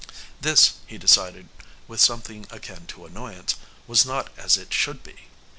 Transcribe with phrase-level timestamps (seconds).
[0.41, 1.47] This, he decided
[1.87, 3.53] with something akin to annoyance,
[3.85, 5.27] was not as it should be.